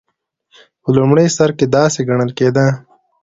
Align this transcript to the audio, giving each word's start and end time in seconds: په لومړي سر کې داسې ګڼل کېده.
په 0.81 0.89
لومړي 0.97 1.27
سر 1.37 1.49
کې 1.57 1.65
داسې 1.75 1.99
ګڼل 2.09 2.29
کېده. 2.37 2.65